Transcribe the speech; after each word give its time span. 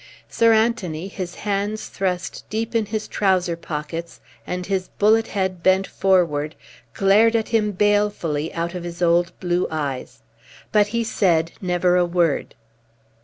Sir 0.27 0.51
Anthony, 0.51 1.07
his 1.07 1.35
hands 1.45 1.87
thrust 1.87 2.43
deep 2.49 2.73
in 2.73 2.87
his 2.87 3.07
trouser 3.07 3.55
pockets 3.55 4.19
and 4.47 4.65
his 4.65 4.87
bullet 4.97 5.27
head 5.27 5.61
bent 5.61 5.85
forward, 5.85 6.55
glared 6.95 7.35
at 7.35 7.49
him 7.49 7.71
balefully 7.71 8.51
out 8.55 8.73
of 8.73 8.83
his 8.83 9.03
old 9.03 9.31
blue 9.39 9.67
eyes. 9.69 10.23
But 10.71 10.87
he 10.87 11.03
said 11.03 11.51
never 11.61 11.97
a 11.97 12.05
word. 12.05 12.55